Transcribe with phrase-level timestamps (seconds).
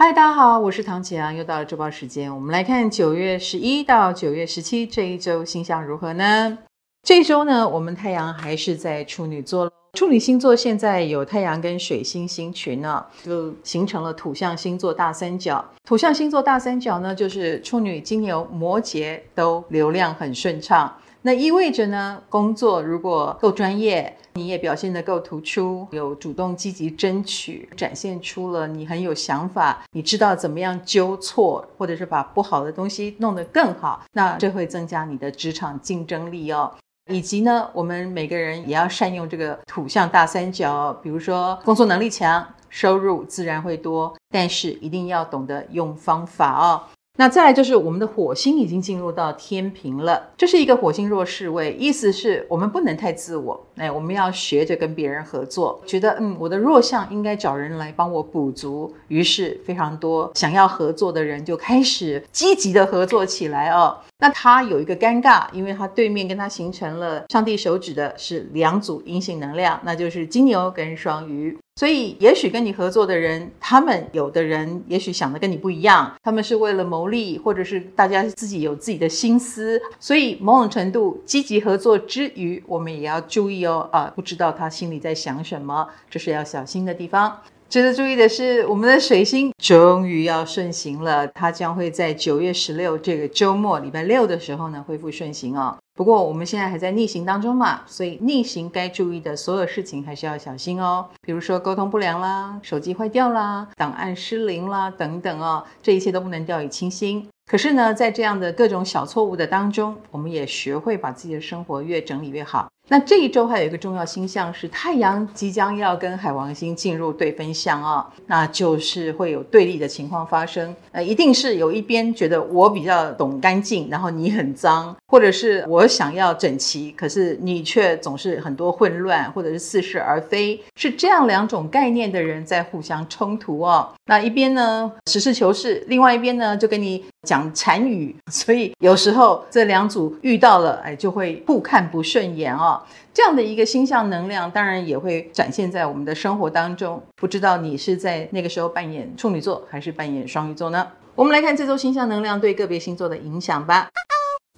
[0.00, 2.32] 嗨，大家好，我是唐启阳，又到了周报时间。
[2.32, 6.56] 我们来看九月十一到九月十七这一周星象如何呢？
[7.02, 9.68] 这一周呢，我们太阳还是在处女座。
[9.94, 15.64] 处女星座现在有太阳跟水星星群呢，就形成了土象星座大三角。
[15.84, 20.94] 土象星座大三角呢，就是处女、金牛、摩羯都流量很顺畅。
[21.22, 36.72] 那意味着呢，工作如果够专业，你也表现得够突出，有主动积极争取，展现出了你很有想法，你知道怎么样纠错，或者是把不好的东西弄得更好，那这会增加你的职场竞争力哦。
[37.10, 46.82] 以及呢，我们每个人也要善用这个土象大三角，比如说工作能力强，收入自然会多，但是一定要懂得用方法哦。
[47.20, 63.98] 那再来就是我们的火星已经进入到天秤了，这是一个火星弱势位，意思是我们不能太自我，哎，我们要学着跟别人合作，觉得嗯，我的弱项应该找人来帮我补足，于是非常多想要合作的人就开始积极的合作起来哦。
[64.20, 71.58] 那他有一个尴尬，因为他对面跟他形成了上帝手指的是两组阴性能量，那就是金牛跟双鱼。
[71.78, 79.80] 所以，也许跟你合作的人，他们有的人也许想的跟你不一样，他们是为了牟利，或者是大家自己有自己的心思。
[80.00, 87.38] 所以，某种程度积极合作之余，我们也要注意哦，啊，不知道他心里在想什么，这是要小心的地方。
[87.68, 95.76] 值得注意的是，我们的水星终于要顺行了，它将会在九月十六这个周末，礼拜六的时候呢，恢复顺行哦。
[95.94, 101.04] 不过我们现在还在逆行当中嘛，所以逆行该注意的所有事情还是要小心哦。
[101.20, 107.28] 比如说沟通不良啦，手机坏掉啦，档案失灵啦等等哦，这一切都不能掉以轻心。
[107.50, 112.70] 可是呢，在这样的各种小错误的当中，我们也学会把自己的生活越整理越好。
[112.88, 120.74] 那这一周还有一个重要星象是太阳即将要跟海王星进入对分相啊、那就是会有对立的情况发生。
[120.92, 133.88] 呃，一定是有一边觉得我比较懂干净，然后你很脏，或者是我想要整齐，可是你却总是很多混乱，或者是似是而非，是这样两种概念的人在互相冲突哦。
[134.06, 142.80] 那一边呢，实事求是，另外一边呢就跟你讲禅语，所以有时候这两组遇到了，哎，就会互看不顺眼哦。
[143.12, 147.02] 这样的一个星象能量，当然也会展现在我们的生活当中。
[147.16, 150.86] 不知道你是在那个时候扮演处女座，还是扮演双鱼座呢？
[151.16, 153.88] 我们来看这周星象能量对个别星座的影响吧。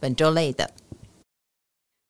[0.00, 0.68] 本周类的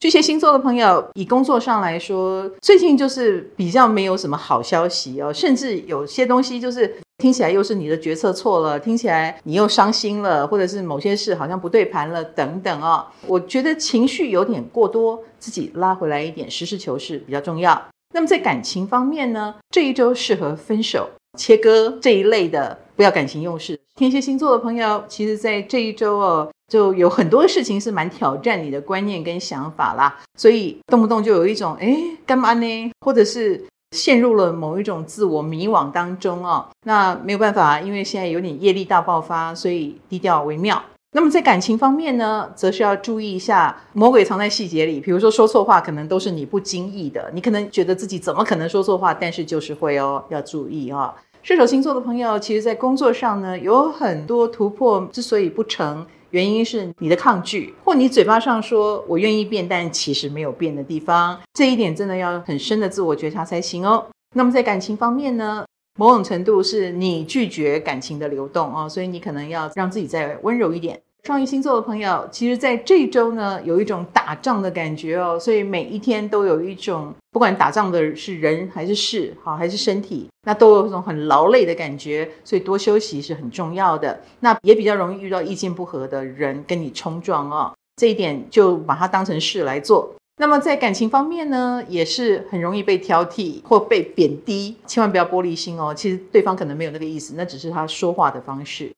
[0.00, 6.96] 巨蟹星座的朋友，以工作上来说，最近就是比较没有什么好消息哦，甚至有些东西就是。
[7.18, 13.04] 听起来又是你的决策错了，听起来你又伤心了，或者是某些事好像不对盘了，等等哦。
[13.26, 17.88] 我觉得情绪有点过多，自己拉回来一点，实事求是比较重要。
[18.14, 23.76] 那么在感情方面呢，这一周适合分手、切割这一类的，不要感情用事。
[23.96, 33.64] 天蝎星座的朋友，其实在这一周哦，就有很多事情是蛮挑战你的观念跟想法啦，所以动不动就有一种哎干嘛呢，或者是。
[33.92, 40.78] 陷入了某一种自我迷惘当中哦，那没有办法，因为现在有点业力大爆发，所以低调为妙。
[41.12, 45.00] 那么在感情方面呢，则是要注意一下，魔鬼藏在细节里。
[45.00, 51.14] 比如说说错话，可能都是你不经意的，你可能觉得自己怎么可能说错话，但是就是会哦，要注意哦。
[51.42, 56.06] 射手星座的朋友，其实在工作上呢，有很多突破之所以不成。
[56.30, 64.06] 原因是你的抗拒，或你嘴巴上说我愿意变，但其实没有变的地方，这一点真的要很深的自我觉察才行哦。
[64.34, 65.64] 那么在感情方面呢，
[65.98, 71.00] 某种程度是你拒绝感情的流动哦，所以你可能要让自己再温柔一点。
[71.24, 84.18] 双鱼星座的朋友，其实在这周呢，有一种打仗的感觉哦，所以每一天都有一种，不管打仗的是人还是事，好还是身体，那都有一种很劳累的感觉，所以多休息是很重要的。
[84.40, 90.14] 那也比较容易遇到意见不合的人跟你冲撞哦，这一点就把它当成事来做。
[90.40, 95.92] 那么在感情方面呢，也是很容易被挑剔或被贬低，千万不要玻璃心哦。
[95.92, 98.90] 其实对方可能没有那个意思，那只是他说话的方式。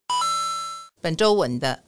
[1.00, 1.80] 本周稳的。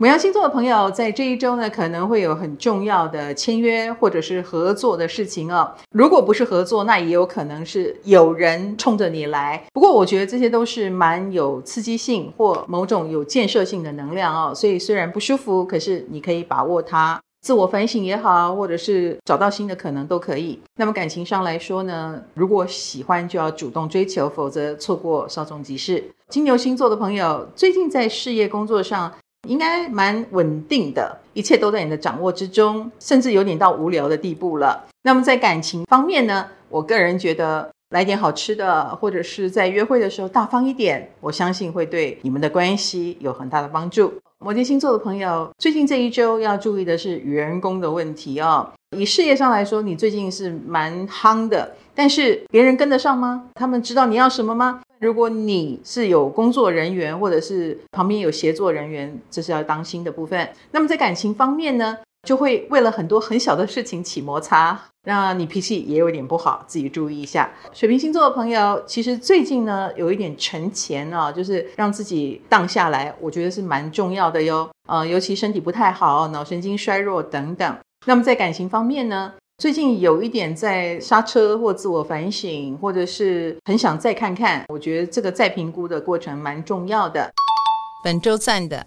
[0.00, 5.70] 母羊星座的朋友，在这一周呢，可能会有很重要的签约或者是合作的事情哦。
[5.90, 9.62] 如果不是合作，那也有可能是有人冲着你来。
[9.74, 14.54] 不过，我觉得这些都是蛮有刺激性或某种有建设性的能量哦。
[14.54, 20.58] 所以虽然不舒服，可是你可以把握它，自我反省也好，或者是找到新的可能都可以。
[20.76, 26.02] 那么感情上来说呢，如果喜欢就要主动追求，否则错过稍纵即逝。
[26.30, 29.12] 金牛星座的朋友，最近在事业工作上。
[29.48, 34.86] 应该蛮稳定的，一切都在你的掌握之中，甚至有点到无聊的地步了。
[35.02, 44.12] 那么在感情方面呢，我个人觉得来点好吃的，或者是在约会的时候大方一点，我相信会对你们的关系有很大的帮助。
[44.42, 48.72] 摩羯星座的朋友，最近这一周要注意的是员工的问题哦。
[48.96, 53.50] 以事业上来说，你最近是蛮夯的，但是别人跟得上吗？
[53.54, 54.80] 他们知道你要什么吗？
[54.98, 60.48] 如果你是有工作人员，或者是旁边有协作人员，这是要当心的部分。
[60.70, 61.98] 那么在感情方面呢？
[62.26, 67.50] 就会为了很多很小的事情起摩擦，让你脾气也有点不好，自己注意一下。
[67.72, 74.68] 水瓶星座的朋友，其实最近呢有一点沉潜啊，就是让自己荡下来，我觉得是蛮重要的哟。
[74.88, 77.78] 呃，尤其身体不太好，脑神经衰弱等等。
[78.06, 84.64] 那么在感情方面呢，最近有一点在刹车或自我反省，或者是很想再看看。
[84.68, 87.30] 我觉得这个再评估的过程蛮重要的。
[88.04, 88.86] 本周赞的。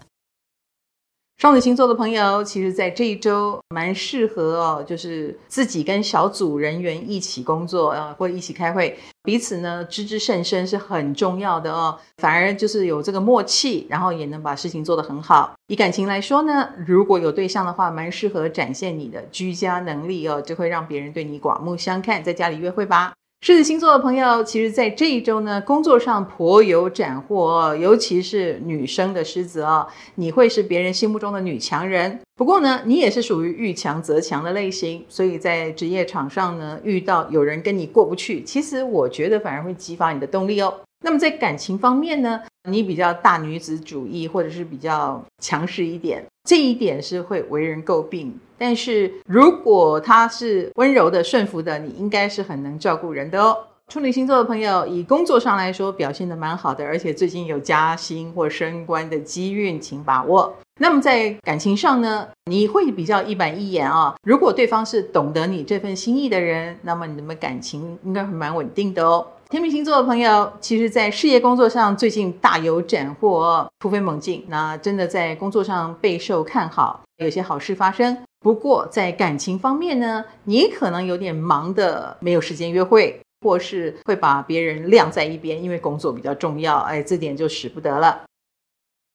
[1.36, 11.98] 双子星座的朋友，其实，在这一周蛮适合哦，就是自己跟小组人员一起工作啊，或一起开会，彼此呢知之甚深是很重要的哦。
[12.18, 15.54] 反而就是有这个默契，然后也能把事情做得很好。
[15.66, 22.22] 以感情来说呢，如果有对象的话，蛮适合展现你的居家能力哦，就会让别人对你刮目相看。
[22.22, 23.12] 在家里约会吧。
[23.46, 32.18] 狮子星座的朋友，其实，在这一周呢，工作上颇有斩获哦，尤其是女生的狮子哦，你会是别人心目中的女强人。
[32.36, 40.80] 不过呢，你也是属于遇强则强的类型，所以在职业场上呢，遇到有人跟你过不去，其实我觉得反而会激发你的动力哦。
[41.02, 42.40] 那么在感情方面呢，
[42.70, 48.34] 你比较大女子主义，或者是比较强势一点，这一点是会为人诟病。
[48.56, 53.56] 但是如果他是温柔的、顺服的，你应该是很能照顾人的哦。
[53.88, 60.56] 处女星座的朋友，以工作上来说表现得蛮好的，而且最近有加薪或升官的机运，请把握。
[60.80, 64.14] 那么在感情上呢，你会比较一板一眼啊、哦。
[64.24, 69.26] 如果对方是懂得你这份心意的人，那么你们感情应该会蛮稳定的哦。
[69.50, 74.44] 天秤星座的朋友，其实，在事业工作上最近大有斩获，突飞猛进。
[74.48, 78.16] 那真的在工作上备受看好，有些好事发生。
[78.40, 83.20] 不过在感情方面呢，你可能有点忙的，没有时间约会。
[83.44, 88.22] 或是会把别人晾在一边，因为工作比较重要，哎，这点就使不得了。